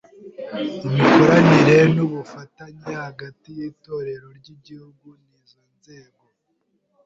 [0.85, 6.23] imikoranire n’ubufatanye hagati y’Itorero ry’Igihugu n’izo nzego,